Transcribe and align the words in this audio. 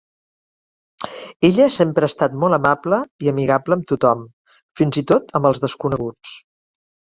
Ella 1.49 1.67
sempre 1.75 2.07
ha 2.07 2.13
estat 2.13 2.39
molt 2.45 2.59
amable 2.59 3.01
i 3.27 3.31
amigable 3.35 3.79
amb 3.79 3.87
tothom, 3.95 4.27
fins 4.83 5.01
i 5.03 5.07
tot 5.15 5.33
amb 5.41 5.53
els 5.55 5.65
desconeguts. 5.69 6.37